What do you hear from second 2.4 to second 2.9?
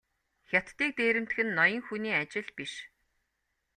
биш.